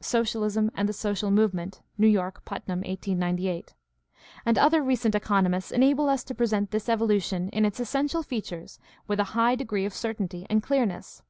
[0.00, 3.74] Socialism and the Social Movement [New York: Putnam, 1898]),
[4.46, 9.20] and other recent economists enable us to present this evolution in its essential features with
[9.20, 11.22] a high degree of certainty and clearness.